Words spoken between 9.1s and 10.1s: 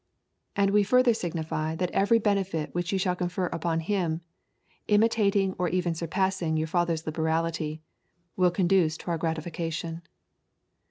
our gratification."